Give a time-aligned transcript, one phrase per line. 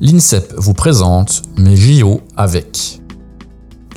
[0.00, 3.00] l'INSEP vous présente mes JO avec.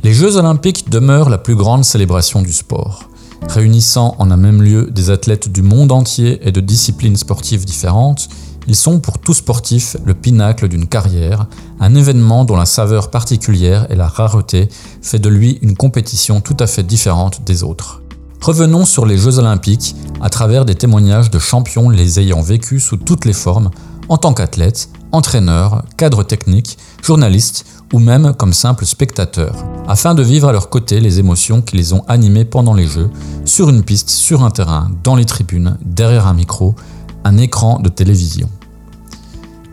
[0.03, 3.09] Les Jeux olympiques demeurent la plus grande célébration du sport.
[3.49, 8.29] Réunissant en un même lieu des athlètes du monde entier et de disciplines sportives différentes,
[8.67, 11.47] ils sont pour tout sportif le pinacle d'une carrière,
[11.81, 14.69] un événement dont la saveur particulière et la rareté
[15.01, 18.03] fait de lui une compétition tout à fait différente des autres.
[18.41, 22.97] Revenons sur les Jeux olympiques à travers des témoignages de champions les ayant vécus sous
[22.97, 23.69] toutes les formes,
[24.07, 29.55] en tant qu'athlètes, entraîneurs, cadres techniques, journalistes ou même comme simples spectateurs,
[29.87, 33.09] afin de vivre à leur côté les émotions qui les ont animés pendant les Jeux,
[33.45, 36.75] sur une piste, sur un terrain, dans les tribunes, derrière un micro,
[37.23, 38.49] un écran de télévision.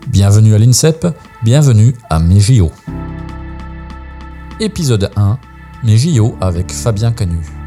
[0.07, 1.07] Bienvenue à l'INSEP,
[1.43, 2.71] bienvenue à Mes.
[4.59, 5.37] Épisode 1,
[5.83, 5.97] Mes
[6.41, 7.66] avec Fabien Canu.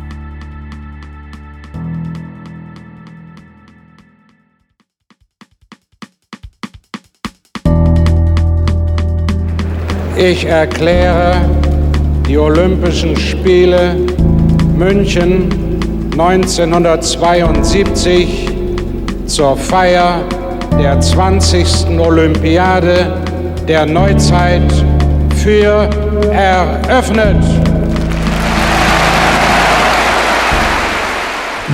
[10.23, 11.41] Ich erkläre
[12.29, 13.97] die Olympischen Spiele
[14.77, 15.49] München
[16.13, 18.51] 1972
[19.25, 20.21] zur Feier
[20.79, 21.99] der 20.
[21.99, 23.15] Olympiade
[23.67, 24.71] der Neuzeit
[25.37, 25.89] für
[26.31, 27.43] eröffnet.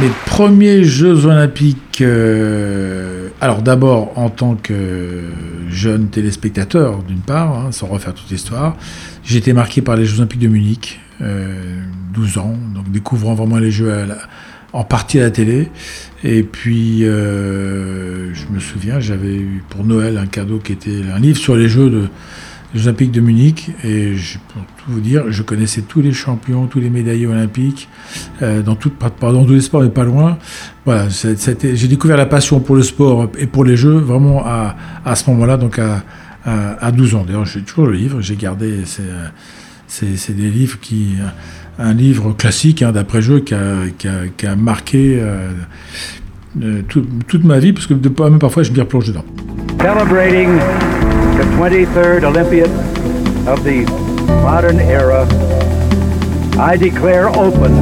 [0.01, 5.31] Mes premiers Jeux olympiques, euh, alors d'abord en tant que
[5.69, 8.77] jeune téléspectateur d'une part, hein, sans refaire toute l'histoire,
[9.25, 11.81] j'ai été marqué par les Jeux olympiques de Munich, euh,
[12.15, 13.93] 12 ans, donc découvrant vraiment les Jeux
[14.73, 15.71] en partie à la télé.
[16.25, 21.19] Et puis, euh, je me souviens, j'avais eu pour Noël un cadeau qui était un
[21.19, 22.09] livre sur les Jeux de,
[22.77, 23.71] les Olympiques de Munich.
[23.85, 27.89] Et je, pour tout vous dire, je connaissais tous les champions, tous les médaillés olympiques,
[28.43, 28.93] euh, dans, tous
[29.49, 30.39] les sports, mais pas loin.
[30.87, 35.29] J'ai découvert la passion pour le sport et pour les Jeux vraiment à, à ce
[35.31, 36.05] moment-là, donc à,
[36.45, 37.25] à, à 12 ans.
[37.27, 38.83] D'ailleurs, j'ai toujours le livre, j'ai gardé.
[39.89, 41.17] C'est des livres qui
[41.79, 45.51] un livre classique hein, d'après-jeu qui a, qui, qui a, marqué euh,
[46.63, 49.25] euh, tout, toute ma vie, parce que même parfois je me replonge dedans.
[49.81, 50.59] Celebrating
[51.55, 52.71] 23rd Olympiad
[53.47, 53.85] of the
[54.43, 55.27] modern era,
[56.59, 57.73] I declare open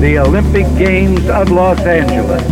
[0.00, 2.42] the Olympic Games of Los Angeles.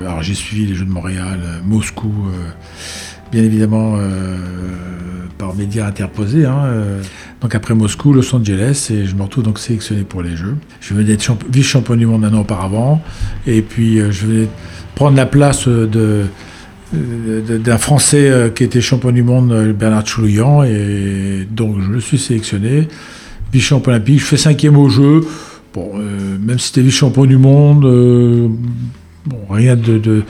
[0.00, 2.50] Alors j'ai suivi les Jeux de Montréal, euh, Moscou, euh,
[3.30, 4.36] bien évidemment euh,
[5.38, 6.44] par médias interposés.
[6.46, 7.02] Hein, euh.
[7.40, 10.56] donc après Moscou, Los Angeles, et je me retrouve donc sélectionné pour les Jeux.
[10.80, 13.02] Je venais d'être vice-champion du monde un an auparavant,
[13.46, 14.48] et puis euh, je venais
[14.94, 16.24] prendre la place de
[16.92, 22.86] d'un Français qui était champion du monde, Bernard Choulouillan, et donc je le suis sélectionné,
[23.52, 25.22] vice-champion olympique, je fais cinquième au jeu,
[25.72, 25.94] bon,
[26.40, 27.82] même si c'était vice-champion du monde,
[29.26, 30.22] bon, rien de,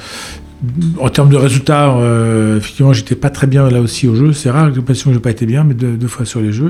[1.01, 4.33] en termes de résultats, euh, effectivement, j'étais pas très bien là aussi au jeu.
[4.33, 6.69] C'est rare, j'ai l'impression que j'ai pas été bien, mais deux, fois sur les jeux.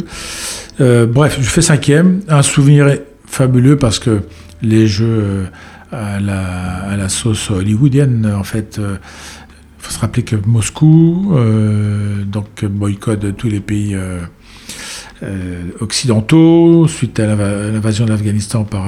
[0.80, 2.20] Euh, bref, je fais cinquième.
[2.28, 2.86] Un souvenir
[3.26, 4.20] fabuleux parce que
[4.62, 5.44] les jeux euh,
[5.94, 8.98] à la, sauce hollywoodienne, en fait, il
[9.78, 11.34] faut se rappeler que Moscou,
[12.26, 13.96] donc boycott tous les pays
[15.80, 18.86] occidentaux suite à l'invasion de l'Afghanistan par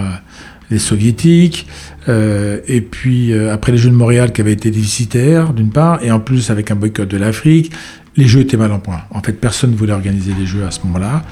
[0.70, 1.66] les soviétiques,
[2.08, 6.02] euh, et puis euh, après les Jeux de Montréal qui avaient été déficitaires d'une part,
[6.02, 7.72] et en plus avec un boycott de l'Afrique,
[8.16, 9.02] les Jeux étaient mal en point.
[9.10, 11.22] En fait, personne ne voulait organiser les Jeux à ce moment-là.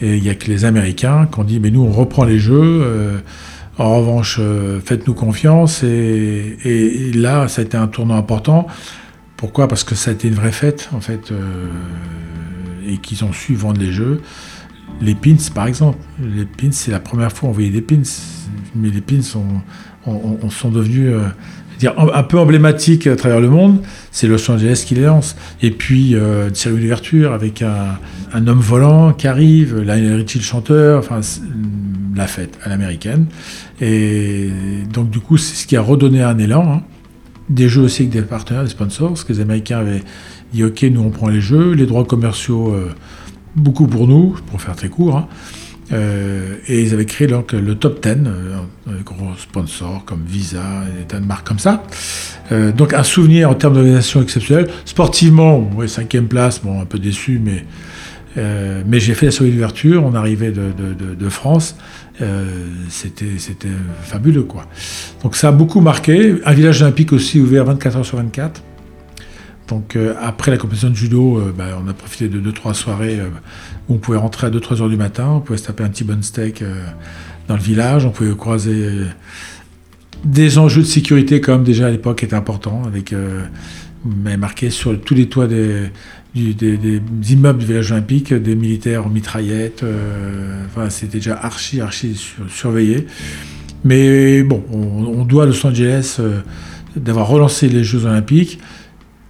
[0.00, 2.38] Et il n'y a que les Américains qui ont dit, mais nous, on reprend les
[2.38, 3.22] Jeux.
[3.78, 4.40] Euh, en revanche,
[4.84, 5.82] faites-nous confiance.
[5.82, 8.66] Et, là, ça a été un tournant important.
[9.36, 9.68] Pourquoi?
[9.68, 11.32] Parce que ça a été une vraie fête, en fait,
[12.86, 14.20] et qu'ils ont su vendre les Jeux.
[15.00, 15.98] Les pins, par exemple.
[16.20, 18.02] Les pins, c'est la première fois qu'on voyait des pins
[18.74, 19.46] mais les pins sont,
[20.50, 23.80] sont devenus euh, un peu emblématiques à travers le monde.
[24.10, 25.36] C'est Los Angeles qui les lance.
[25.60, 30.44] Et puis, euh, une série d'ouverture avec un, homme volant qui arrive, Lionel Richie le
[30.44, 31.04] chanteur,
[32.14, 33.26] la fête à l'américaine.
[33.80, 34.50] Et
[34.92, 36.72] donc, du coup, c'est ce qui a redonné un élan.
[36.72, 36.82] Hein.
[37.48, 40.02] Des jeux aussi avec des partenaires, des sponsors, parce que les Américains avaient
[40.52, 42.90] dit Ok, nous on prend les jeux, les droits commerciaux, euh,
[43.56, 45.16] beaucoup pour nous, pour faire très court.
[45.16, 45.28] Hein.
[45.92, 48.56] Euh, et ils avaient créé donc le top 10, euh,
[49.04, 50.62] gros sponsors comme Visa
[50.96, 51.82] des tas de marques comme ça.
[52.50, 54.68] Euh, donc un souvenir en termes d'organisation exceptionnelle.
[54.84, 57.64] Sportivement, ouais, cinquième place, bon, un peu déçu, mais,
[58.38, 61.76] euh, mais j'ai fait la soirée d'ouverture, on arrivait de, France,
[62.20, 62.44] euh,
[62.88, 63.26] c'était
[64.02, 64.66] fabuleux quoi.
[65.22, 66.36] Donc ça a beaucoup marqué.
[66.44, 68.62] Un village olympique aussi ouvert 24 heures sur 24.
[69.68, 73.20] Donc euh, après la compétition de judo, bah, on a profité de 2-3 soirées
[73.88, 76.04] où on pouvait rentrer à 2-3 heures du matin, on pouvait se taper un petit
[76.04, 76.64] bon steak
[77.48, 78.88] dans le village, on pouvait croiser
[80.24, 83.14] Des enjeux de sécurité, comme déjà à l'époque, étaient importants, avec
[84.06, 85.90] euh, marqué sur tous les toits des,
[86.34, 87.00] des,
[87.32, 89.82] immeubles du village olympique, des militaires en mitraillettes.
[89.82, 92.18] Euh, enfin, c'était déjà archi, archi
[92.48, 93.06] surveillé.
[93.84, 96.40] Mais bon, on, doit à Los Angeles euh,
[96.96, 98.58] d'avoir relancé les Jeux olympiques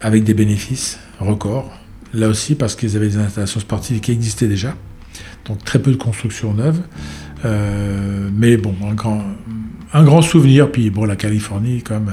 [0.00, 1.72] avec des bénéfices records.
[2.14, 4.76] Là aussi, parce qu'ils avaient des installations sportives qui existaient déjà.
[5.46, 6.82] Donc très peu de constructions neuves.
[7.44, 9.24] Euh, mais bon, un grand,
[9.92, 10.70] un grand souvenir.
[10.70, 12.12] Puis bon, la Californie, comme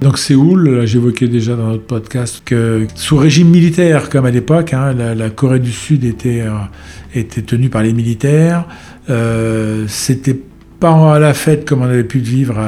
[0.00, 4.94] Donc Séoul, j'évoquais déjà dans notre podcast que sous régime militaire comme à l'époque, hein,
[4.94, 6.52] la, Corée du Sud était, euh,
[7.14, 8.64] était tenue par les militaires.
[9.10, 10.38] Euh, C'était
[10.80, 12.58] pas à la fête comme on avait pu le vivre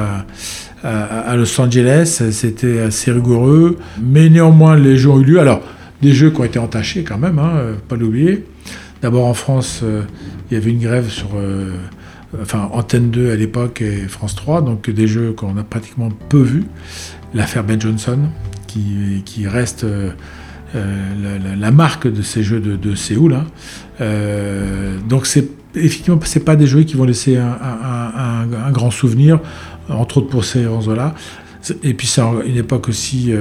[0.83, 2.21] à, Los Angeles.
[2.31, 5.39] C'était assez rigoureux, mais néanmoins les jeux ont eu lieu.
[5.39, 5.61] Alors
[6.03, 8.45] des jeux qui ont été entachés quand même, hein, pas l'oublier.
[9.01, 10.03] D'abord en France, euh,
[10.49, 11.73] il y avait une grève sur euh,
[12.41, 16.41] enfin Antenne 2 à l'époque et France 3, donc des jeux qu'on a pratiquement peu
[16.41, 16.63] vus
[17.33, 18.19] l'affaire Ben Johnson,
[19.25, 20.11] qui, reste euh,
[20.75, 23.33] euh, la, marque de ces jeux de, Séoul.
[23.33, 23.45] Hein.
[24.01, 29.39] Euh, donc c'est effectivement c'est pas des jeux qui vont laisser un, grand souvenir,
[29.89, 31.15] entre autres pour ces raisons-là.
[31.83, 33.31] Et puis c'est une époque aussi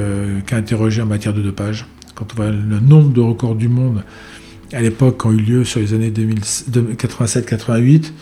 [0.47, 1.87] qui a interrogé en matière de dopage.
[2.15, 4.05] Quand on voit le nombre de records du monde
[4.73, 8.13] à l'époque qui ont eu lieu sur les années 87-88,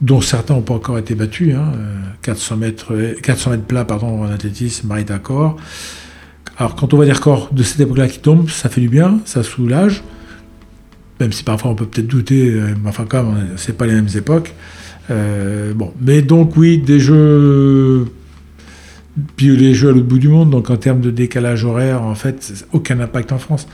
[0.00, 1.54] dont certains n'ont pas encore été battus.
[2.22, 5.56] 400 hein, mètres, 400 mètres plats pardon, en athlétisme, Marie d'accord.
[6.56, 9.20] Alors quand on voit des records de cette époque-là qui tombent, ça fait du bien,
[9.24, 10.02] ça soulage.
[11.20, 13.94] Même si parfois on peut peut-être douter, euh, mais enfin quand même, c'est pas les
[13.94, 14.54] mêmes époques.
[15.10, 18.06] Euh, bon, mais donc oui, des jeux,
[19.36, 22.14] puis les jeux à l'autre bout du monde, donc en termes de décalage horaire, en
[22.14, 23.66] fait, aucun impact en France.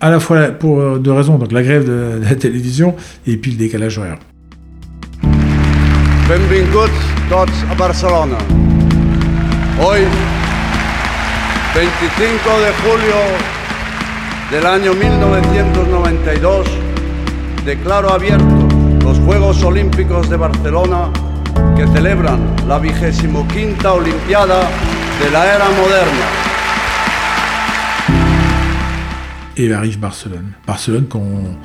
[0.00, 2.96] À la fois pour deux raisons, donc la grève de la télévision
[3.26, 4.18] et puis le décalage horaire.
[6.32, 8.38] Benvinguts tots a Barcelona.
[9.78, 10.00] Hoy,
[11.74, 13.18] 25 de julio
[14.50, 16.66] del año 1992,
[17.66, 18.72] declaro abiertos
[19.04, 21.10] los Juegos Olímpicos de Barcelona
[21.76, 24.70] que celebran la vigésimo quinta Olimpiada
[25.22, 26.26] de la era moderna.
[29.54, 30.54] Et arrive Barcelone.
[30.66, 31.58] Barcelone qu'on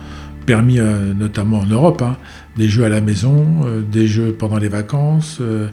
[0.47, 2.17] permis, euh, notamment en Europe, hein,
[2.55, 5.67] des jeux à la maison, euh, des jeux pendant les vacances, euh,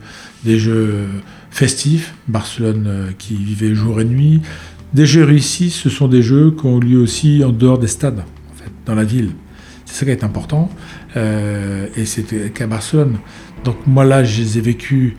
[0.45, 1.07] des jeux
[1.51, 4.43] festifs, Barcelone qui vivait jour et nuit.
[4.93, 8.25] Des jeux réussis, ce sont des jeux qui ont lieu aussi en dehors des stades,
[8.85, 9.31] dans la ville.
[9.87, 10.69] C'est ça qui est important.
[11.17, 13.19] et c'était qu'à Barcelone.
[13.65, 15.15] Donc moi là, je les ai vécus.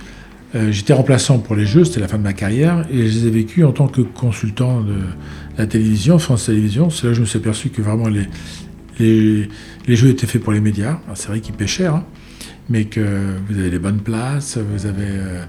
[0.70, 3.30] J'étais remplaçant pour les jeux, c'était la fin de ma carrière, et je les ai
[3.30, 5.00] vécus en tant que consultant de
[5.58, 6.90] la télévision, France Télévisions.
[6.90, 8.28] C'est là que je me suis aperçu que vraiment les,
[9.00, 9.50] les,
[9.88, 11.00] jeux étaient faits pour les médias.
[11.16, 12.04] C'est vrai qu'ils paient cher, hein,
[12.70, 13.02] mais que
[13.48, 15.44] vous avez les bonnes places, vous avez euh,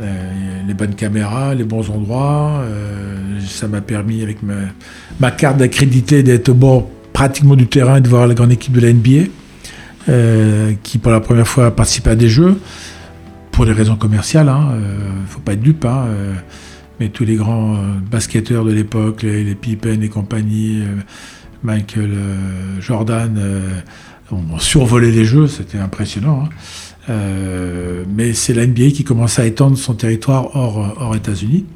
[0.00, 2.60] euh, les bonnes caméras, les bons endroits.
[2.62, 8.00] Euh, ça m'a permis, avec ma, carte d'accrédité, d'être au bord pratiquement du terrain et
[8.00, 12.10] de voir la grande équipe de la NBA, qui pour la première fois a participé
[12.10, 12.58] à des jeux,
[13.50, 14.46] pour des raisons commerciales.
[14.46, 14.74] Il hein,
[15.22, 15.84] ne faut pas être dupe.
[15.84, 16.06] Hein,
[17.00, 17.78] mais tous les grands
[18.10, 20.82] basketteurs de l'époque, les, les Pippen et compagnie,
[21.62, 23.80] Michael euh, Jordan euh,
[24.30, 26.44] ont survolé les jeux, c'était impressionnant.
[26.44, 26.48] Hein.
[27.10, 31.66] Euh, mais c'est la NBA qui commence à étendre son territoire hors, États-Unis,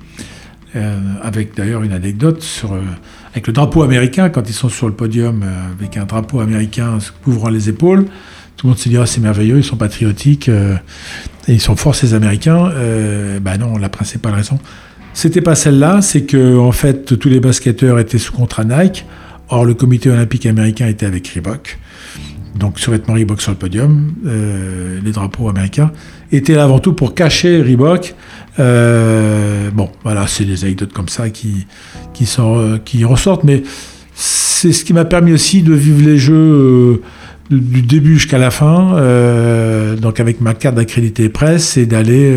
[1.23, 2.45] avec d'ailleurs une anecdote
[3.33, 5.43] avec le drapeau américain, quand ils sont sur le podium
[5.79, 8.05] avec un drapeau américain couvrant les épaules.
[8.57, 10.51] Tout le monde se dira c'est merveilleux, ils sont patriotiques
[11.49, 12.71] ils sont forts ces Américains.
[13.41, 14.59] ben non, la principale raison,
[15.15, 19.07] c'était pas celle-là, c'est que en fait tous les basketteurs étaient sous contrat Nike.
[19.49, 21.79] Or, le comité olympique américain était avec Reebok.
[22.59, 25.93] Donc, survêtement Reebok sur le podium, euh, les drapeaux américains
[26.33, 28.15] étaient là avant tout pour cacher Reebok.
[28.59, 31.67] Euh, bon, voilà, c'est des anecdotes comme ça qui,
[32.15, 33.63] qui, sont, qui ressortent, mais
[34.15, 37.03] c'est ce qui m'a permis aussi de vivre les jeux euh,
[37.51, 38.97] du début jusqu'à la fin,
[40.01, 42.35] donc avec ma carte d'accrédité presse, et d'aller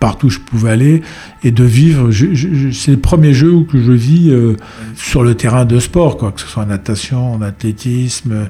[0.00, 1.02] partout où je pouvais aller
[1.42, 2.10] et de vivre.
[2.72, 4.56] c'est le premier jeu que je vis euh,
[4.96, 8.48] sur le terrain de sport, quoi, que ce soit en natation, en athlétisme.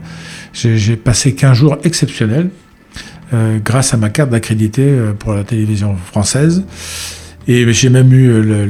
[0.52, 2.50] J'ai passé 15 jours exceptionnels
[3.32, 6.64] euh, grâce à ma carte d'accrédité euh, pour la télévision française.
[7.46, 8.68] Et j'ai même eu le,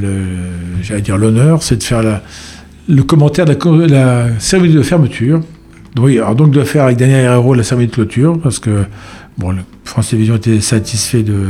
[0.82, 2.20] j'allais dire l'honneur, c'est de faire
[2.88, 3.56] le commentaire de
[3.86, 5.40] la, la cérémonie de fermeture.
[5.98, 8.84] Oui, donc de faire avec Daniel Herrero la cérémonie de clôture, parce que
[9.38, 11.46] bon, France Télévisions était satisfait de,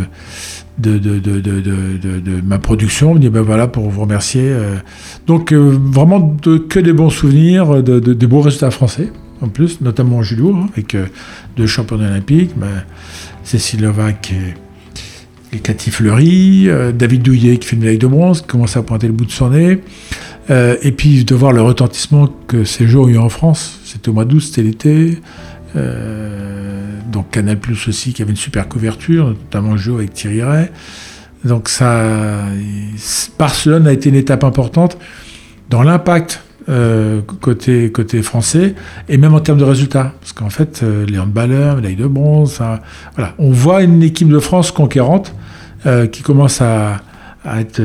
[2.45, 3.13] ma production.
[3.13, 4.53] On me dit, ben voilà, pour vous remercier.
[5.27, 10.23] Donc, vraiment que des bons souvenirs, de, des beaux résultats français, en plus, notamment en
[10.23, 10.97] judo, hein, avec
[11.57, 12.85] deux champions olympiques, ben,
[13.43, 14.33] Cécile Levac
[15.53, 19.07] et, Cathy Fleury, David Douillet qui fait une médaille de bronze, qui commence à pointer
[19.07, 19.81] le bout de son nez.
[20.51, 23.81] et puis de voir le retentissement que ces jeux ont eu en France.
[23.85, 25.19] C'était au mois d'août, c'était l'été.
[25.75, 30.69] Donc Canal Plus aussi qui avait une super couverture, notamment jeu avec Thierry Ray.
[31.45, 32.05] Donc ça,
[33.39, 34.99] Barcelone a été une étape importante
[35.71, 38.75] dans l'impact euh, côté, français,
[39.09, 40.13] et même en termes de résultats.
[40.21, 42.61] Parce qu'en fait, euh, les handballeurs, médaille de bronze,
[43.17, 43.33] voilà.
[43.39, 45.35] on voit une équipe de France conquérante
[45.87, 46.99] euh, qui commence à,
[47.59, 47.81] être,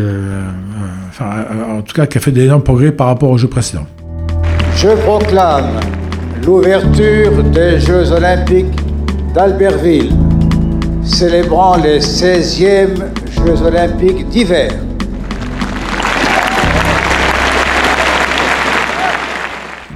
[1.22, 3.88] en tout cas, qui a fait d'énormes progrès par rapport aux Jeux précédents.
[4.76, 5.80] Je proclame
[6.46, 8.76] l'ouverture des Jeux olympiques
[9.34, 10.12] d'Albertville,
[11.04, 12.90] célébrant les 16e
[13.32, 14.72] Jeux olympiques d'hiver.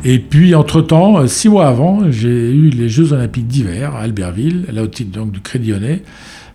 [0.06, 4.84] Et puis, entre-temps, six mois avant, j'ai eu les Jeux Olympiques d'hiver à Albertville, là
[4.84, 5.74] au titre donc, du Crédit.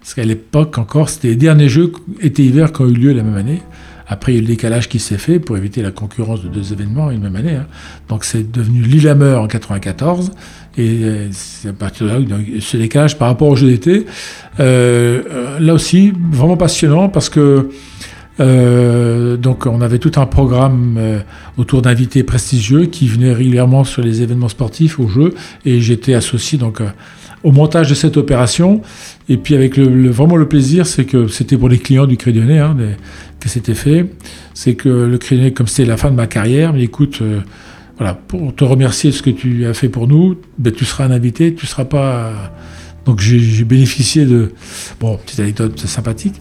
[0.01, 3.37] Parce qu'à l'époque encore, c'était les derniers Jeux été-hiver qui ont eu lieu la même
[3.37, 3.61] année.
[4.13, 6.49] Après, il y a eu le décalage qui s'est fait pour éviter la concurrence de
[6.49, 7.57] deux événements une même année.
[7.57, 7.67] Hein.
[8.09, 10.33] Donc, c'est devenu Lillehammer en 94.
[10.77, 14.05] Et euh, c'est à partir de là, ce décalage par rapport aux Jeux d'été.
[14.61, 17.71] Euh, là aussi, vraiment passionnant parce que
[18.41, 21.21] euh, donc on avait tout un programme euh,
[21.59, 25.35] autour d'invités prestigieux qui venaient régulièrement sur les événements sportifs, aux Jeux,
[25.67, 26.89] et j'étais associé donc euh,
[27.45, 28.83] au montage de cette opération.
[29.29, 32.41] Et puis avec le, vraiment le plaisir, c'est que c'était pour les clients du Crédit
[32.41, 32.77] Lyonnais hein,
[33.41, 34.07] que c'était fait.
[34.55, 37.23] C'est que le Crédit Lyonnais, comme c'était la fin de ma carrière, mais écoute,
[37.99, 41.05] voilà, pour te remercier de ce que tu as fait pour nous, ben, tu seras
[41.05, 42.33] un invité, tu ne seras pas
[43.05, 44.53] donc j'ai bénéficié de,
[45.01, 46.35] bon, petite anecdote sympathique,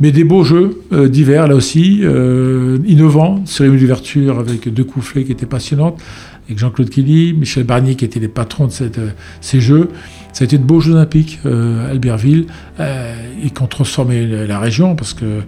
[0.00, 5.24] mais des beaux jeux euh, d'hiver là aussi, euh, innovants, cérémonie d'ouverture avec deux coufflets
[5.24, 6.00] qui étaient passionnantes,
[6.46, 9.08] avec Jean-Claude Kelly, Michel Barnier qui étaient les patrons de euh,
[9.40, 9.90] ces jeux.
[10.32, 12.46] Ça a été de beaux Jeux olympiques à Albertville
[12.78, 15.40] et qui ont transformé la région parce que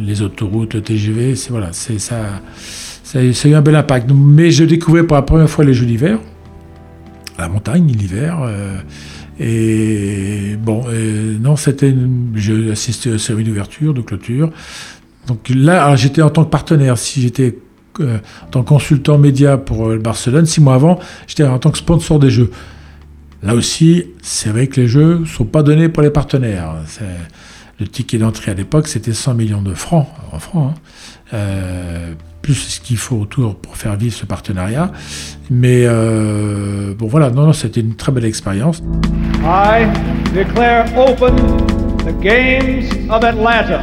[0.00, 2.40] les autoroutes, le TGV, c'est voilà, c'est ça,
[3.02, 4.10] ça, a eu un bel impact.
[4.14, 6.18] Mais je découvrais pour la première fois les Jeux d'hiver,
[7.38, 8.38] la montagne, l'hiver.
[9.38, 10.86] Et bon,
[11.38, 11.94] non, c'était.
[12.36, 14.50] J'ai assisté à la série d'ouverture, de clôture.
[15.26, 16.96] Donc là, j'étais en tant que partenaire.
[16.96, 17.58] Si j'étais
[18.00, 21.78] en tant que consultant média pour euh, Barcelone, six mois avant, j'étais en tant que
[21.78, 22.50] sponsor des jeux.
[23.42, 26.74] Là aussi, c'est vrai que les jeux ne sont pas donnés pour les partenaires.
[27.78, 30.72] Le ticket d'entrée à l'époque, c'était 100 millions de francs, en francs.
[30.74, 30.80] Hein.
[31.34, 32.14] Euh,
[32.46, 34.92] plus ce qu'il faut autour pour faire vivre ce partenariat.
[35.50, 38.82] Mais euh, bon voilà, non, non, c'était une très belle expérience.
[39.42, 39.86] I
[40.32, 41.34] declare open
[42.04, 43.80] the Games of Atlanta,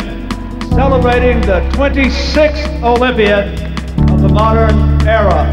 [0.72, 3.73] celebrating the 26th Olympiad
[4.34, 5.46] modern era.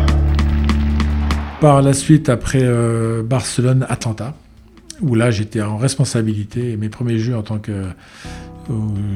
[1.60, 4.34] Par la suite, après euh, Barcelone, Atlanta,
[5.02, 7.72] où là j'étais en responsabilité, mes premiers jeux en tant que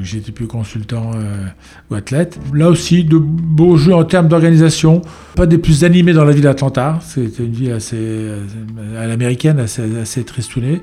[0.03, 1.45] j'étais plus consultant euh,
[1.89, 2.39] ou athlète.
[2.53, 5.01] Là aussi, de beaux jeux en termes d'organisation,
[5.35, 6.99] pas des plus animés dans la ville d'Atlanta.
[7.01, 8.43] C'était une ville assez euh,
[8.97, 10.81] à l'américaine, assez, assez tristounée.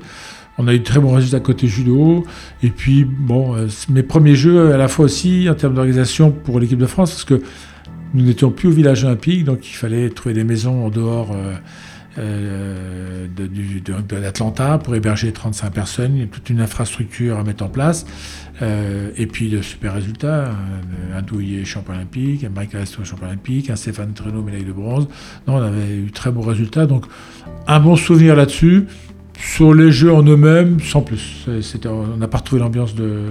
[0.57, 2.25] On a eu de très bons résultats côté judo.
[2.61, 6.59] Et puis, bon, euh, mes premiers jeux à la fois aussi en termes d'organisation pour
[6.59, 7.41] l'équipe de France, parce que
[8.13, 11.35] nous n'étions plus au village olympique, donc il fallait trouver des maisons en dehors.
[12.19, 16.15] Euh, d'Atlanta pour héberger 35 personnes.
[16.15, 18.05] Il y a toute une infrastructure à mettre en place.
[18.61, 20.51] Euh, et puis de super résultats.
[21.15, 25.07] Un, Douillet champion olympique, un Mike Resto champion olympique, un Stéphane Treno médaille de bronze.
[25.47, 26.85] Non, on avait eu très bons résultats.
[26.85, 27.05] Donc
[27.67, 28.85] un bon souvenir là-dessus.
[29.39, 31.47] Sur les jeux en eux-mêmes, sans plus.
[31.85, 33.23] on n'a pas retrouvé l'ambiance de,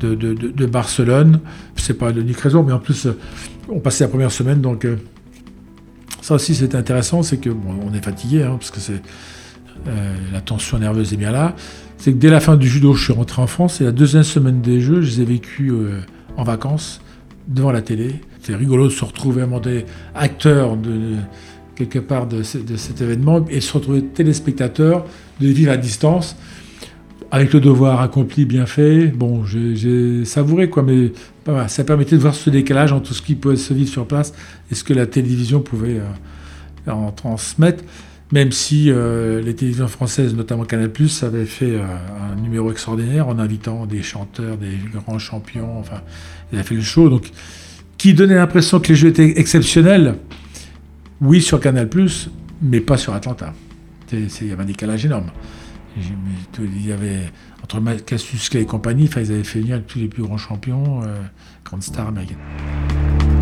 [0.00, 1.40] de, de, de, Barcelone.
[1.76, 3.06] C'est pas de unique raison, mais en plus,
[3.68, 4.96] on passait la première semaine, donc euh,
[6.22, 9.02] ça aussi, c'est intéressant, c'est que on est fatigué, hein, parce que c'est
[9.88, 11.54] euh, la tension nerveuse est bien là.
[11.96, 14.22] C'est que dès la fin du judo, je suis rentré en France et la deuxième
[14.22, 16.00] semaine des Jeux, je les ai vécus euh,
[16.36, 17.00] en vacances
[17.48, 18.20] devant la télé.
[18.42, 19.60] C'est rigolo de se retrouver à un
[20.14, 21.16] acteur de,
[21.74, 25.04] quelque part de, cet événement et se retrouver téléspectateur,
[25.40, 26.36] de vivre à distance
[27.30, 29.06] avec le devoir accompli, bien fait.
[29.06, 31.12] Bon, j'ai savouré, quoi, mais
[31.68, 34.32] ça permettait de voir ce décalage entre ce qui pouvait se vivre sur place
[34.70, 37.84] et ce que la télévision pouvait euh, en transmettre.
[38.32, 40.90] même si euh, les télévisions françaises, notamment Canal+,
[41.22, 41.84] avaient fait euh,
[42.32, 46.02] un numéro extraordinaire en invitant des chanteurs, des grands champions, enfin,
[46.52, 47.30] ils avaient fait le show, donc
[47.96, 50.16] qui donnait l'impression que les jeux étaient exceptionnels,
[51.20, 51.88] oui sur Canal+,
[52.62, 53.52] mais pas sur Atlanta.
[54.12, 55.30] Il y avait un décalage énorme.
[55.96, 57.30] Il y avait,
[57.62, 61.22] entre Cassius et compagnie, ils avaient fait venir tous les plus grands champions, euh,
[61.64, 62.38] grandes stars américaines.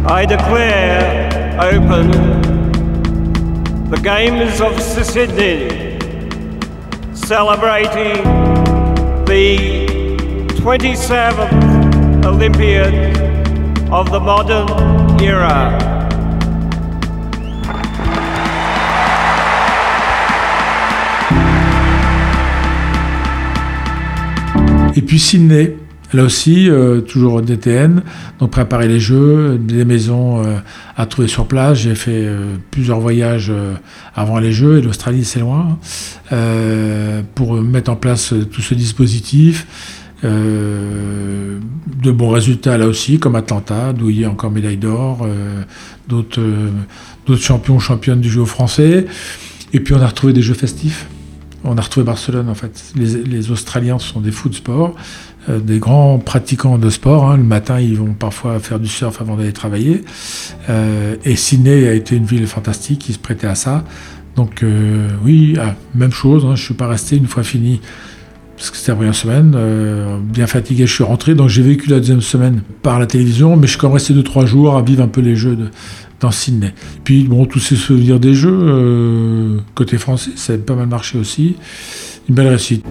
[0.06, 1.28] I declare
[1.60, 2.10] open
[3.90, 5.98] the Games of Sydney,
[7.14, 8.22] celebrating
[9.26, 9.86] the
[10.60, 13.16] 27th Olympiad
[13.90, 14.68] of the modern
[15.20, 15.97] era.
[25.08, 25.76] Puis Sydney,
[26.14, 28.02] Là aussi, euh, toujours DTN,
[28.38, 30.56] donc préparer les jeux, des maisons euh,
[30.96, 31.80] à trouver sur place.
[31.80, 33.52] J'ai fait euh, plusieurs voyages
[34.14, 35.78] avant les jeux, et l'Australie c'est loin,
[37.34, 39.66] pour mettre en place tout ce dispositif.
[40.22, 45.28] de bons résultats là aussi, comme Atlanta, d'où il y a encore médaille d'or,
[46.08, 46.40] d'autres
[47.36, 49.04] champions, championnes du jeu français.
[49.74, 51.06] Et puis on a retrouvé des jeux festifs.
[51.64, 52.92] On a retrouvé Barcelone en fait.
[52.96, 54.94] Les, Australiens sont des fous de sport.
[55.48, 57.30] Euh, des grands pratiquants de sport.
[57.30, 57.36] Hein.
[57.36, 60.04] Le matin, ils vont parfois faire du surf avant d'aller travailler.
[60.68, 63.84] Euh, et Sydney a été une ville fantastique, qui se prêtait à ça.
[64.36, 66.54] Donc euh, oui, ah, même chose, hein.
[66.54, 67.80] je ne suis pas resté une fois fini,
[68.56, 69.56] parce que c'était la première semaine,
[70.22, 73.66] bien fatigué, je suis rentré, donc j'ai vécu la deuxième semaine par la télévision, mais
[73.66, 75.70] je suis quand même resté 2-3 jours à vivre un peu les jeux de,
[76.19, 76.73] dans Sydney.
[77.03, 81.55] Puis bon, tous ces souvenirs des jeux, côté français, ça a pas mal marché aussi,
[82.29, 82.85] une belle réussite.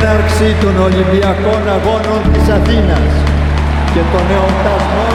[0.00, 3.10] έναρξη των Ολυμπιακών Αγώνων της Αθήνας
[3.92, 5.14] και των εορτασμών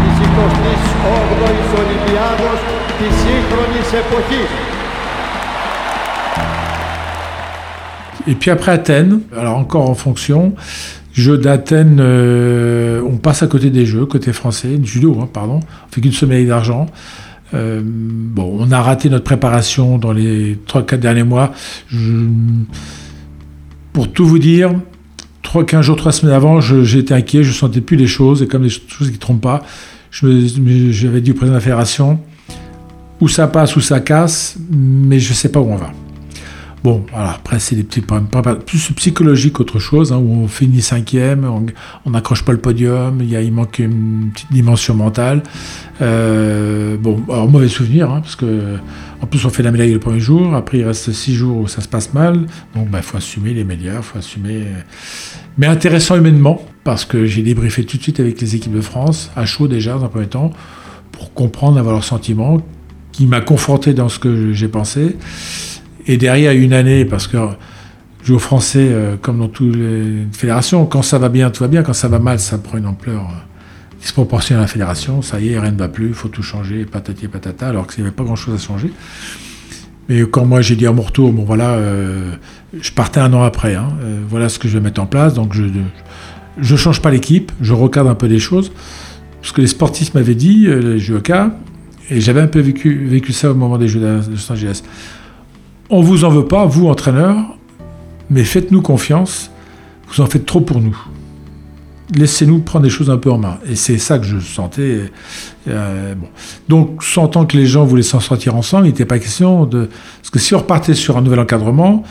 [0.00, 2.58] της 28ης Ολυμπιάδος
[2.98, 4.52] της σύγχρονης εποχής.
[8.26, 10.40] Et puis après Athènes, alors encore en fonction,
[11.15, 15.91] Jeux d'Athènes, euh, on passe à côté des Jeux, côté français, judo, hein, pardon, on
[15.91, 16.87] fait qu'une d'argent.
[17.53, 21.53] Euh, bon, on a raté notre préparation dans les 3-4 derniers mois.
[23.93, 24.73] Pour tout vous dire,
[25.43, 28.47] 3, 15 jours, 3 semaines avant, j'étais inquiet, je ne sentais plus les choses, et
[28.47, 29.63] comme des choses qui ne trompent pas,
[30.11, 32.19] j'avais dit au président de la fédération,
[33.21, 35.93] où ça passe, où ça casse, mais je ne sais pas où on va.
[36.85, 40.83] Bon, voilà, après, c'est des petits problèmes plus psychologiques qu'autre chose, hein, où on finit
[40.83, 41.43] cinquième,
[42.05, 45.41] on n'accroche pas le podium, il, manque une petite dimension mentale.
[46.03, 48.75] Euh, bon, alors mauvais souvenir, hein, parce que
[49.19, 51.67] en plus on fait la médaille le premier jour, après il reste six jours où
[51.67, 52.41] ça se passe mal,
[52.75, 54.65] donc il bah, faut assumer les médias, il faut assumer.
[55.57, 59.31] Mais intéressant humainement, parce que j'ai débriefé tout de suite avec les équipes de France,
[59.35, 60.51] à chaud déjà dans un premier temps,
[61.11, 62.61] pour comprendre, avoir leurs sentiments,
[63.11, 65.15] qui m'a conforté dans ce que j'ai pensé.
[66.07, 67.37] Et derrière, une année, parce que
[68.23, 71.67] jouer au français, euh, comme dans toutes les fédérations, quand ça va bien, tout va
[71.67, 71.83] bien.
[71.83, 75.21] Quand ça va mal, ça prend une ampleur euh, disproportionnée à la fédération.
[75.21, 78.03] Ça y est, rien ne va plus, il faut tout changer, patati patata, alors qu'il
[78.03, 78.91] n'y avait pas grand-chose à changer.
[80.09, 82.35] Mais quand moi j'ai dit à mon retour, bon voilà, euh,
[82.79, 83.89] je partais un an après, hein,
[84.29, 85.33] voilà ce que je vais mettre en place.
[85.33, 85.63] Donc je
[86.73, 88.71] ne change pas l'équipe, je recadre un peu des choses.
[89.41, 91.51] Ce que les sportifs m'avaient dit, les judokas,
[92.11, 94.83] et j'avais un peu vécu, vécu ça au moment des Jeux de Los Angeles
[95.89, 97.57] on vous en veut pas, vous entraîneur,
[98.29, 99.51] mais faites-nous confiance,
[100.09, 100.97] vous en faites trop pour nous.
[102.13, 103.57] Laissez-nous prendre des choses un peu en main.
[103.67, 105.11] Et c'est ça que je sentais.
[105.67, 106.27] Euh, bon.
[106.69, 109.89] Donc, sentant que les gens voulaient s'en sortir ensemble, il n'était pas question de...
[110.21, 112.03] Parce que si on repartait sur un nouvel encadrement,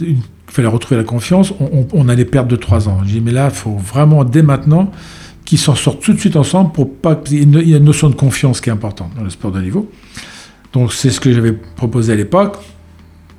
[0.00, 0.16] il
[0.46, 1.52] fallait retrouver la confiance,
[1.92, 3.00] on, allait perdre 2-3 ans.
[3.04, 4.90] J'ai dit, mais là, il faut vraiment, dès maintenant,
[5.44, 7.20] qu'ils s'en sortent tout de suite ensemble pour pas...
[7.30, 9.90] Il y a une notion de confiance qui est importante dans le sport de niveau.
[10.72, 12.56] Donc, c'est ce que j'avais proposé à l'époque.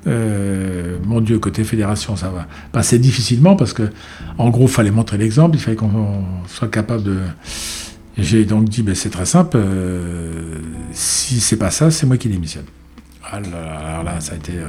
[0.06, 3.90] Euh, mon Dieu, côté fédération, ça va passer difficilement parce que,
[4.38, 7.16] en gros, il fallait montrer l'exemple, il fallait qu'on soit capable de.
[8.16, 10.58] J'ai donc dit, ben, c'est très simple, euh,
[10.92, 12.64] si c'est pas ça, c'est moi qui démissionne.
[13.30, 14.66] Ah là, ça a été euh,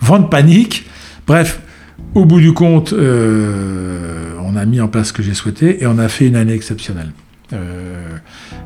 [0.00, 0.86] vent de panique.
[1.26, 1.60] Bref,
[2.14, 5.98] au bout du compte, on a mis en place ce que j'ai souhaité et on
[5.98, 7.12] a fait une année exceptionnelle.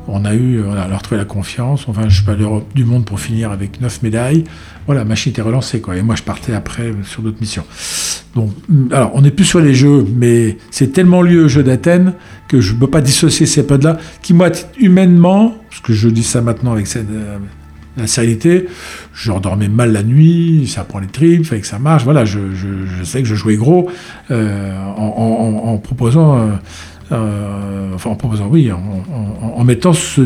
[0.07, 1.85] On a eu, on a retrouvé la confiance.
[1.87, 4.43] Enfin, je suis pas l'Europe du monde pour finir avec neuf médailles.
[4.85, 5.97] Voilà, la machine était relancée, quoi.
[5.97, 7.65] Et moi, je partais après sur d'autres missions.
[8.35, 8.51] Donc,
[8.91, 12.13] alors, on n'est plus sur les jeux, mais c'est tellement lieu au jeu d'Athènes
[12.47, 16.23] que je ne peux pas dissocier ces pods-là, qui, moi, humainement, parce que je dis
[16.23, 17.37] ça maintenant avec cette, euh,
[17.97, 18.67] la sérénité,
[19.13, 22.03] je dormais mal la nuit, ça prend les tripes, fait que ça marche.
[22.03, 22.39] Voilà, je,
[23.03, 23.89] sais que je jouais gros
[24.31, 26.59] euh, en, proposant.
[27.11, 30.21] Euh, en proposant, oui, en, mettant ce,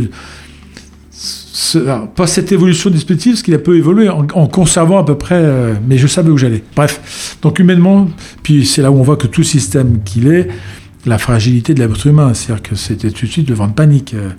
[2.15, 5.35] pas cette évolution du dispositif, parce qu'il a peu évolué en, conservant à peu près,
[5.35, 6.63] euh, mais je savais où j'allais.
[6.75, 8.07] Bref, donc humainement,
[8.43, 10.47] puis c'est là où on voit que tout système qu'il est,
[11.05, 14.13] la fragilité de l'être humain, c'est-à-dire que c'était tout de suite le vent de panique.
[14.13, 14.29] Euh,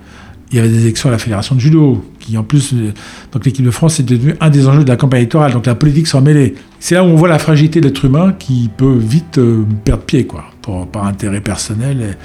[0.50, 2.74] Il y avait des élections à la Fédération de judo, qui en plus,
[3.32, 5.74] donc l'équipe de France est devenue un des enjeux de la campagne électorale, donc la
[5.74, 6.54] politique s'en mêlait.
[6.78, 9.40] C'est là où on voit la fragilité de l'être humain qui peut vite
[9.84, 10.51] perdre pied, quoi,
[10.92, 12.16] par intérêt personnel.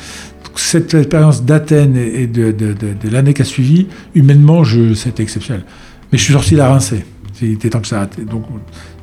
[0.56, 4.64] Cette expérience d'Athènes et de, de- de- l'année qui a suivi, humainement,
[4.96, 5.64] c'était exceptionnel.
[6.12, 7.06] Mais je suis sorti la rincée.
[7.42, 8.08] Il était temps que ça.
[8.30, 8.46] Donc,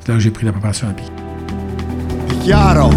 [0.00, 1.12] c'est là que j'ai pris la préparation olympique.
[2.28, 2.90] Dichiaro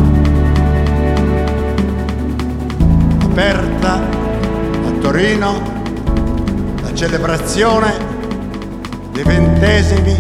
[3.24, 5.62] aperta a Torino
[6.82, 7.94] la celebrazione
[9.14, 10.16] dei ventesimi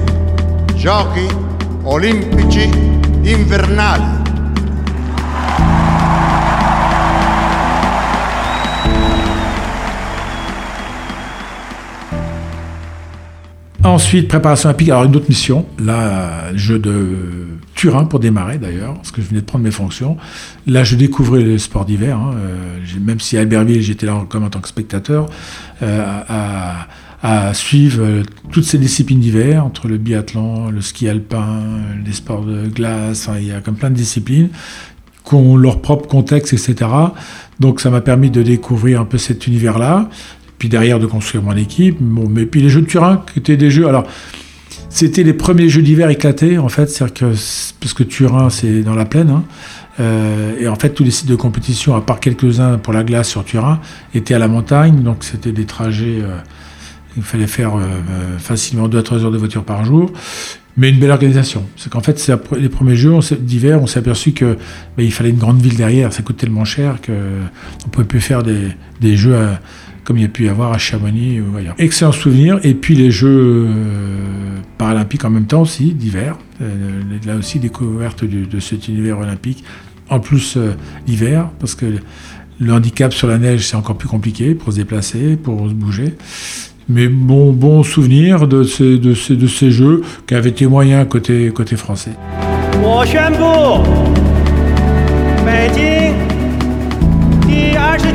[0.76, 1.26] giochi
[1.84, 2.70] olimpici
[3.24, 4.17] invernali.
[13.88, 14.90] Ensuite, préparation olympique.
[14.90, 15.66] Alors, une autre mission.
[15.80, 20.18] Là, jeu de Turin pour démarrer d'ailleurs, parce que je venais de prendre mes fonctions.
[20.66, 22.18] Là, je découvrais les sports d'hiver.
[22.18, 22.34] hein.
[22.36, 25.28] Euh, même si à Albertville, j'étais là comme en tant que spectateur,
[25.84, 26.22] euh,
[27.24, 31.62] à, suivre euh, toutes ces disciplines d'hiver, entre le biathlon, le ski alpin,
[32.06, 33.30] les sports de glace.
[33.40, 34.50] Il y a comme plein de disciplines
[35.26, 36.90] qui ont leur propre contexte, etc.
[37.62, 40.10] Donc, ça m'a permis de découvrir un peu cet univers-là
[40.58, 41.98] puis derrière de construire mon équipe.
[42.00, 43.88] Bon, mais puis les jeux de Turin, qui étaient des jeux.
[43.88, 44.06] Alors,
[44.90, 49.30] c'était les premiers jeux d'hiver éclatés, en fait, parce que Turin, c'est dans la plaine,
[49.30, 49.44] hein,
[50.00, 53.30] euh, et en fait, tous les sites de compétition, à part quelques-uns pour la glace
[53.30, 53.80] sur Turin,
[54.14, 56.20] étaient à la montagne, donc c'était des trajets.
[56.22, 56.38] euh,
[57.16, 57.82] il fallait faire euh,
[58.38, 60.12] facilement 2 à 3 heures de voiture par jour.
[60.78, 61.66] Mais une belle organisation.
[61.76, 64.56] C'est qu'en fait, les premiers jeux d'hiver, on s'est aperçu que
[64.96, 66.14] ben, il fallait une grande ville derrière.
[66.14, 68.68] Ça coûte tellement cher qu'on ne pouvait plus faire des,
[69.02, 69.60] des jeux à-
[70.08, 71.42] comme il y a pu y avoir à Chamonix.
[71.78, 72.62] Excellent souvenir.
[72.64, 76.38] Et puis les Jeux euh, paralympiques en même temps aussi, d'hiver.
[76.62, 79.66] Euh, là aussi, découverte de cet univers olympique.
[80.10, 80.72] En plus, euh,
[81.08, 81.86] l'hiver, parce que
[82.58, 86.16] le handicap sur la neige, c'est encore plus compliqué pour se déplacer, pour se bouger.
[86.88, 92.12] Mais bon, bon souvenir de ces, jeux qui avaient côté, français.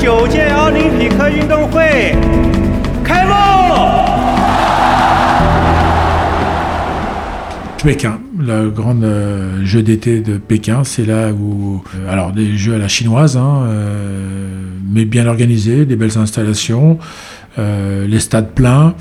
[0.05, 0.29] 我
[1.32, 2.16] 运动会
[3.04, 3.34] 开幕。
[7.84, 12.74] Pékin, le grand euh, jeu d'été de Pékin, c'est là où, euh, alors des jeux
[12.74, 14.50] à la chinoise, hein, euh,
[14.92, 16.98] mais bien organisés, des belles installations,
[17.60, 18.94] euh, les stades pleins,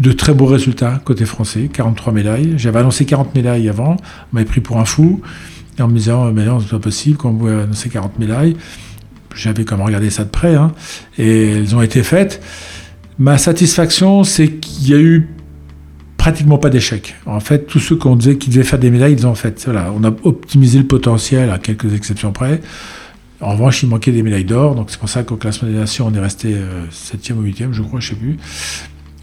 [0.00, 2.54] de très beaux résultats côté français, 43 médailles.
[2.56, 5.20] J'avais annoncé 40 médailles avant, on m'avait pris pour un fou,
[5.78, 8.56] en me disant, mais non, c'est pas possible qu'on pouvait annoncer 40 médailles.
[9.39, 10.71] J'avais comme regardé ça de près, hein,
[11.17, 12.41] et elles ont été faites.
[13.17, 15.29] Ma satisfaction, c'est qu'il y a eu
[16.17, 17.15] pratiquement pas d'échecs.
[17.25, 19.63] En fait, tous ceux qu'on disait qu'ils devaient faire des médailles, ils ont fait.
[19.65, 22.61] Voilà, on a optimisé le potentiel à quelques exceptions près.
[23.41, 26.07] En revanche, il manquait des médailles d'or, donc c'est pour ça qu'au classement des nations,
[26.07, 26.57] on est resté
[26.91, 28.37] 7e ou 8e, je crois, je sais plus.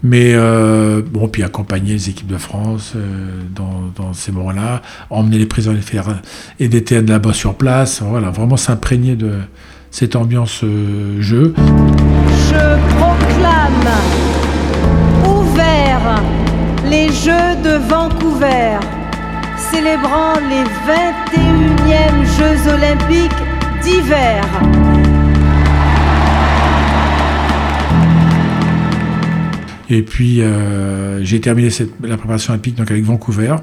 [0.03, 5.47] Mais euh, bon, puis accompagner les équipes de France euh, dans, ces moments-là, emmener les
[5.49, 6.21] fédérations
[6.59, 9.33] et des TN là-bas sur place, voilà, vraiment s'imprégner de
[9.91, 11.53] cette ambiance euh, jeu.
[11.57, 13.89] Je proclame
[15.25, 16.21] ouverts
[16.89, 18.77] les Jeux de Vancouver,
[19.71, 23.31] célébrant les 21e Jeux olympiques
[23.83, 24.43] d'hiver.
[29.89, 33.55] Et puis, euh, j'ai terminé cette- la préparation olympique donc avec Vancouver.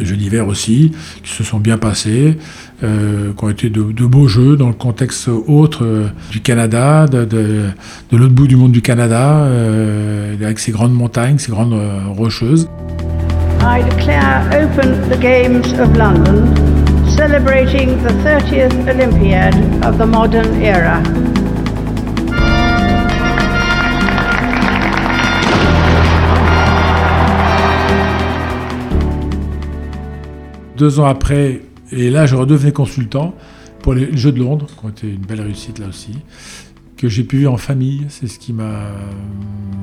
[0.00, 2.36] Jeux d'hiver aussi, qui se sont bien passés,
[2.82, 7.06] euh, qui ont été de, de beaux jeux dans le contexte autre euh, du Canada,
[7.06, 7.64] de, de,
[8.10, 12.00] de l'autre bout du monde du Canada, euh, avec ses grandes montagnes, ses grandes euh,
[12.16, 12.68] rocheuses.
[13.60, 16.54] I declare open the Games of London,
[17.16, 19.54] celebrating the 30th Olympiad
[19.84, 21.02] of the modern era.
[30.76, 33.34] Deux ans après, et là je redevenais consultant
[33.80, 36.12] pour les Jeux de Londres, qui ont été une belle réussite là aussi,
[36.96, 38.04] que j'ai pu vivre en famille.
[38.08, 38.90] C'est ce qui m'a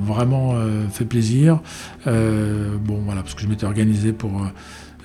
[0.06, 1.62] vraiment euh, fait plaisir.
[2.06, 4.46] Euh, bon voilà, parce que je m'étais organisé pour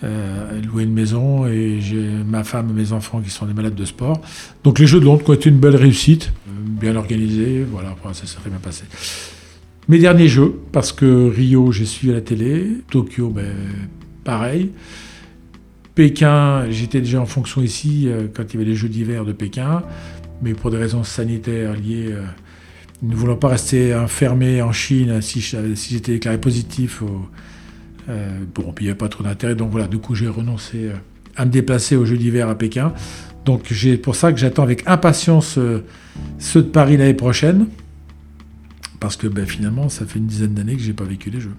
[0.05, 3.75] euh, louer une maison et j'ai ma femme et mes enfants qui sont des malades
[3.75, 4.21] de sport.
[4.65, 8.27] Donc les Jeux de Londres qui ont été une belle réussite, bien organisé, voilà, ça
[8.27, 8.85] s'est très bien passé.
[9.89, 13.55] Mes derniers jeux, parce que Rio, j'ai suivi à la télé, Tokyo, ben,
[14.23, 14.71] pareil.
[15.99, 19.33] Pékin, j'étais déjà en fonction ici euh, quand il y avait les Jeux d'hiver de
[19.33, 19.83] Pékin,
[20.43, 22.23] mais pour des raisons sanitaires liées euh,
[23.03, 27.03] ne voulant pas rester enfermé en Chine si, j'étais déclaré positif.
[28.09, 29.57] Euh, bon, puis il n'y avait pas trop d'intérêt.
[29.57, 30.89] Donc voilà, du coup, j'ai renoncé
[31.35, 32.93] à me déplacer aux Jeux d'hiver à Pékin.
[33.45, 35.59] Donc c'est pour ça que j'attends avec impatience
[36.39, 37.67] ceux de Paris l'année prochaine.
[39.01, 41.57] Parce que ben, finalement, ça fait une dizaine d'années que j'ai pas vécu les Jeux.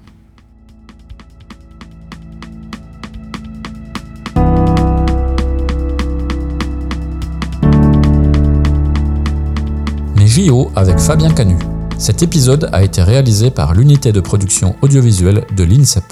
[10.73, 11.57] Avec Fabien Canu.
[11.97, 16.05] Cet épisode a été réalisé par l'unité de production audiovisuelle de l'INSEP.